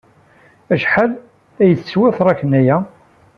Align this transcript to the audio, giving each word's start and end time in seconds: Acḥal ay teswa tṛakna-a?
Acḥal 0.73 1.11
ay 1.61 1.71
teswa 1.73 2.09
tṛakna-a? 2.17 2.77